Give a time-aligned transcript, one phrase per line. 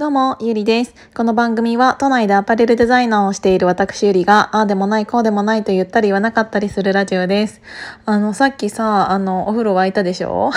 [0.00, 0.94] どうも、ゆりです。
[1.14, 7.60] この番組は都内でアパレルデザイナーをしている私ゆりが、ああでもない、こうでもないと言ったり言わなかったりするラジオです。
[8.06, 10.52] あの、さっきさ、あの、お風呂沸いたでしょ？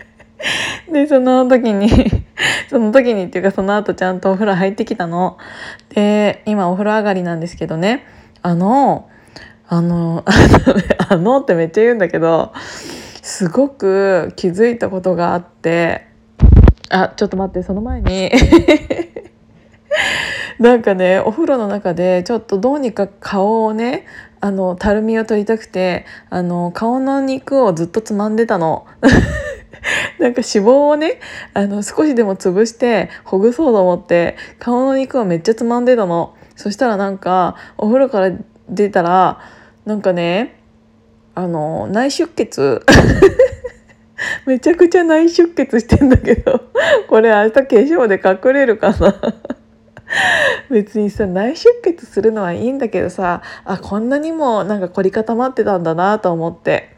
[0.90, 1.90] で、その時に
[2.70, 5.36] その時にっていうかその後ちゃんとお風呂入ってきたの。
[5.90, 8.06] で、今お風呂上がりなんですけどね、
[8.40, 9.10] あの、
[9.68, 10.24] あの、
[11.10, 12.54] あのってめっちゃ言うんだけど、
[13.20, 16.13] すごく気づいたことがあって、
[16.94, 18.30] あちょっと待ってその前に。
[20.60, 24.06] なんかねお風呂の中でちょっとどうにか顔をね
[24.40, 28.86] あのたるみを取りたくてあの顔の肉をずっとつまんでたの。
[30.20, 31.18] なんか脂肪をね
[31.52, 36.34] あの少しでも潰してほぐそうと思って顔の肉をめっちゃつまんでたの。
[36.54, 38.30] そしたらなんかお風呂から
[38.68, 39.40] 出たら
[39.84, 40.60] なんかね
[41.34, 42.86] あの内出血。
[44.46, 46.60] めちゃくちゃ内出血してんだけど
[47.08, 49.14] これ明日化粧で隠れるかな？
[50.70, 56.94] 別にさ内出血するのはいいんだけどさあこんなにもなんか凝り固まってたんだなと思って。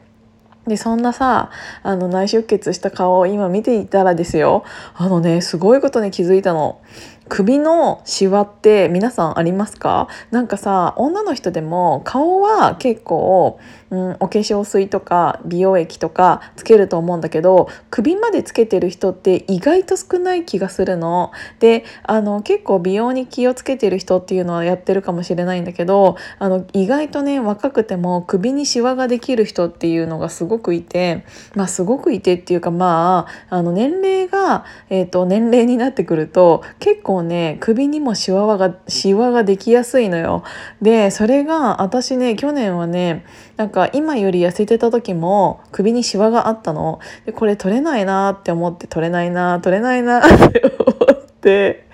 [0.67, 1.51] でそんなさ
[1.85, 4.65] あの内出血した顔を今見ていたらですよ。
[4.97, 6.81] あのねすごいことに気づいたの。
[7.29, 10.09] 首のシワって皆さんありますか？
[10.33, 21.33] なんかさ女の人でも顔は結構、うん、お化粧水とか美容液とかつけると思うんだけど首までつけてる人って意外と少ない気がするの。
[21.61, 40.43] であの結構美容に気をつけてる人っていうのはやってるかもしれないんだけどあの意外とね若くても首にシワができる人っていうのがすごくいてまあすごくいてっていうかまああの年齢が、えーと年齢になってくると結構ね首にもシワがシワができやすいのよ
[40.83, 43.25] でそれが私ね去年はね
[43.57, 51.87] なんか今より痩せてた時も首にシワがあったのでこれ取れないなって思って取れないな取れないなって思って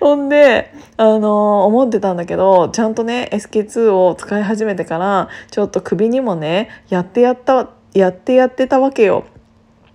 [0.00, 9.24] ほんであの思ってたんだけどちゃんとね SK2 を使い始めてからちょっと首にもねやってやったやってやってたわけよ。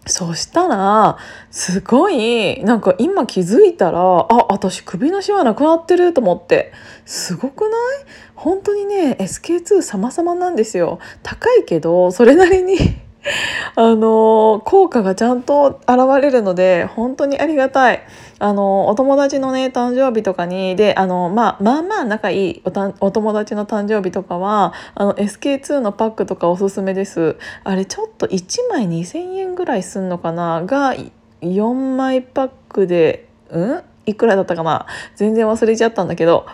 [0.09, 1.17] そしたら
[1.51, 6.73] すごいなんか今気づいたらあ私首のシワなくなってると思って。
[7.05, 7.71] すごくない？
[8.35, 10.99] 本当にね SK2 様々なんですよ。
[11.23, 12.77] 高いけどそれなりに
[13.75, 18.01] あの効果がちゃんと現れるので本当にありがたい。
[18.41, 22.61] あのお友達のね誕生日とかにであの、まあ、まあまあ仲いい
[23.01, 27.35] お友達の誕生日とかはあの SK2 のパックとかおすすめです。
[27.65, 30.63] あれちょっと1枚2,000円ぐらいすんのかな？
[30.65, 30.95] が
[31.41, 33.81] 4枚パックでうん？
[34.05, 34.85] いくらだったかな？
[35.17, 36.45] 全然忘れちゃったんだけど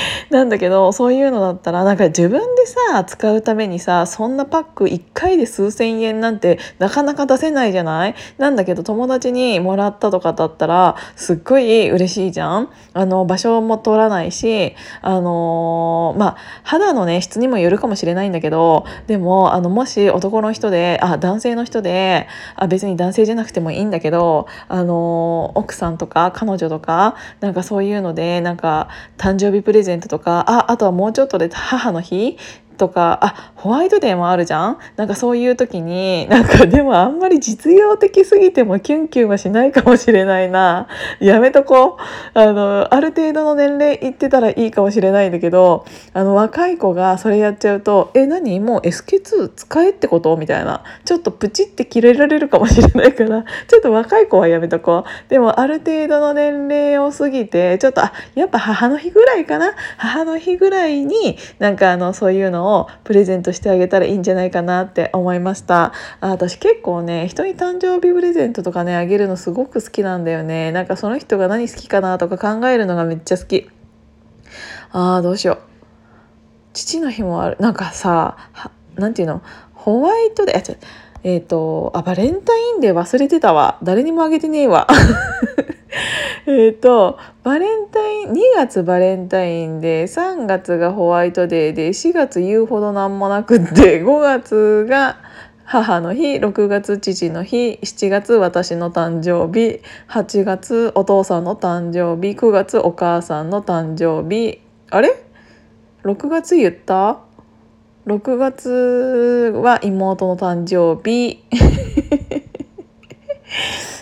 [0.30, 8.14] なんだけどそういうのだったらなんか自分でさ使うためにさそんなパック1回で数千円なんてなかなか出せないじゃない？
[8.38, 12.68] なんだけど友達にもらったとかだったらすっごい嬉しいじゃん？
[12.94, 22.26] あの場所も取らないしあのー、まあ肌のね質にもよるかもしれないんだけどでもあのもし男の人であ男性の人で
[22.56, 32.36] あ別に男性じゃなくてもいいんだけどあのー、奥さんとか彼女とかなんかそういうのでなんか誕生日プレゼントとかああとはもうちょっとで母の日
[32.76, 34.78] とかあホワイトデーもあるじゃん？
[34.96, 40.88] なんかそういう時になんかでもあんまり実用的すぎてもキュンキュンはしないかもしれないな。
[41.20, 42.38] やめとこう。
[42.38, 48.60] あのある程度の年齢いってたらいいかもしれないんだけどあの若い子がそれやっちゃうと「え何？
[48.60, 50.82] もう SK2 使えってこと?」みたいな。
[51.04, 53.44] ちょっとプチって切れられるかもしれないから。
[53.68, 55.30] ちょっと若い子はやめとこう。
[55.30, 59.72] でもある程度の年齢を過ぎてちょっとあやっぱ母の日ぐらいかな？
[59.96, 65.92] 母の日ぐらいになんかあのそういうのををプレゼントしてあげたらいいんじゃないかなって思いました。
[66.20, 70.72] あ私結構ね人に誕生日プレゼントとかねあげるのすごく好きなんだよね。
[70.72, 73.70] なんかその人が何好きかなとか考えるのがめっちゃ好き。
[74.92, 75.58] あーどうしよう。
[76.72, 77.56] 父の日もある。
[77.60, 78.36] なんかさ
[78.96, 79.42] 何て言うの？
[79.74, 80.76] ホワイトデー
[81.22, 83.78] えっ、ー、とあバレンタインデー忘れてたわ。
[83.82, 84.86] 誰にもあげてねえわ。
[86.48, 95.18] えっとバレンタイン2月バレンタインで3月がホワイトデーで4月言うほどなんもなくって5月が
[95.64, 104.60] 母の日6月父の日7月私の誕生日8月お父さんの誕生日9月お母さんの誕生日
[104.90, 105.20] あれ
[106.04, 107.18] ？6月言った
[108.06, 111.42] ？6月は妹の誕生日。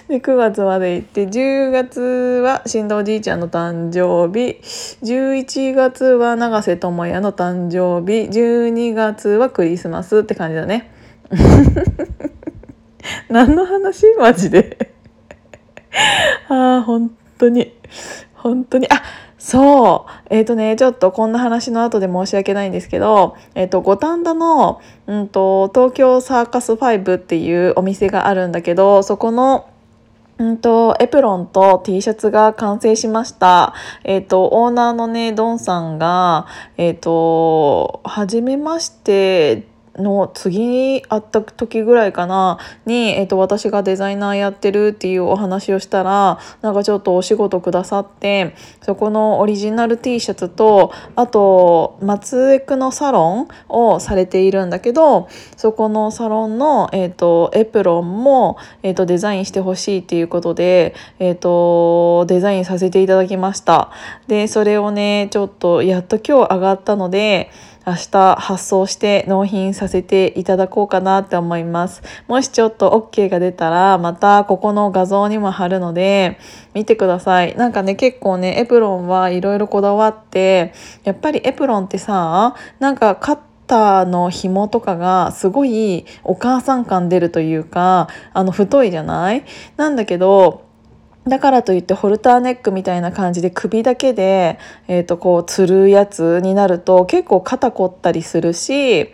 [0.09, 4.61] で9月まで行って10月は新藤おじいちゃんの誕生日。
[5.03, 8.29] 11月は永瀬智也の誕生日。
[8.29, 10.91] 12月はクリスマスって感じだね。
[13.31, 14.15] 何の話？
[14.19, 14.93] マジで。
[16.49, 17.73] ああ本当に。
[18.35, 18.87] 本当に。
[18.91, 19.03] あ
[19.39, 20.11] そう。
[20.29, 29.71] えっ、ー、とねちょっとこんな話の後で申し訳ないんですけど、えーと、五反田の、うんと、東京サーカス5っていうお店があるんだけどそこの
[30.37, 33.73] うんと、エプロンと T シャツが完成しました。
[34.03, 36.47] えっ、ー、と、オーナーのね、ドンさんが、
[36.77, 63.91] えっ、ー、と、はじめましての次に会った時ぐらいかなに、えーと、私がデザイナーやってるっていうお話をしたらなんかちょっとお仕事くださってそこのオリジナル T シャツとあと松江区のサロンをされているんだけどそこのサロンの、えーと、エプロンも、えーと、デザインしてほしいっていうことで、えー、とデザインさせていただきました。
[64.27, 67.51] でそれをねちょっとやっと今日上がったので
[67.87, 72.03] 明日発送して納品させていただこうかなって思います。
[72.29, 76.39] もしちょっと OK が出たらまたここの画像にも貼るので
[76.73, 77.55] 見てください。
[77.57, 80.73] なんかね結構ねエプロンはいろいろこだわって
[81.05, 89.45] やっぱりエプロンってさなんかカッターの紐とかがすごいお母さん感出るというかあの太いじゃない？
[89.77, 90.65] なんだけど
[91.27, 99.13] だからといってホルターネックみたいな感じで首だけで、えー、とこうつるやつになると結構肩凝ったりするし、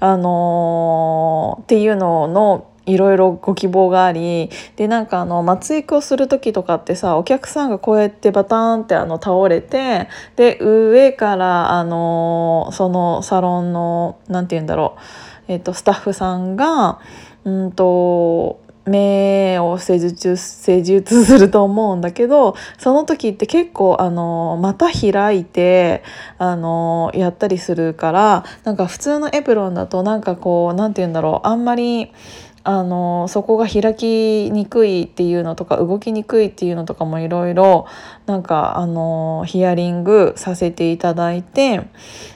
[0.00, 14.96] あのー、っていうののいろいろご希望がありでなんかあの松育をする時とかってさお客さんがこうやってバターンってあの倒れてで上からあのそのサロンの何て言うんだろ
[15.48, 17.00] う、えー、とスタッフさんが
[17.44, 26.02] うんと目を施術施術すると思うんだけどその時って結構あのまた開いて
[26.38, 32.12] あのやったりするからなんか普通のエプロンだとなんかこう何て言うんだろうあんまり
[32.62, 37.86] あのそこが開きにくいっていうのとか動きにくいっていうのとかもいろいろ
[38.26, 41.80] なんかあのヒアリングさせていただいて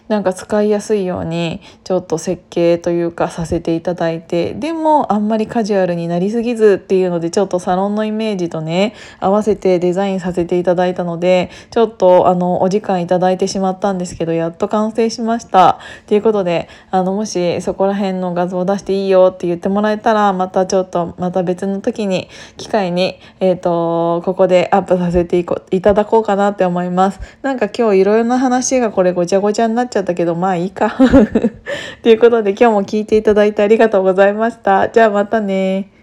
[0.08, 15.78] なんか使いやすいようにちょっと設計というかさせていただいてでもあんまりカジュアルになりすぎずっていうのでちょっとサロンのイメージとね合わせてデザインさせていただいたのでちょっとあのお時間いただいてしまったんですけどやっと完成しました。
[16.06, 27.20] ということであのもしそこら辺の画像を出していいよって言ってもらえたららまたちょっとまた別の時に機会に、えーと、ここでアップさせていこいただこうかなって思います。
[27.42, 30.96] なんか今日いろいろな話がこれごちゃごちゃになっちゃったけどまあいいか
[32.02, 34.88] ということで今日も聞いていただいてありがとうございました。
[34.88, 35.93] じゃあまたね